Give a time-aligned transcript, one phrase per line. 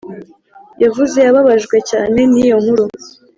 [0.83, 2.85] yavuze yababajwe cyane niyo nkuru